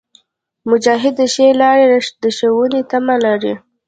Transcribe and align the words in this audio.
مجاهد 0.69 1.13
د 1.19 1.21
ښې 1.33 1.47
لارې 1.61 1.85
د 2.23 2.25
ښوونې 2.37 2.81
تمه 2.89 3.15
لري. 3.25 3.53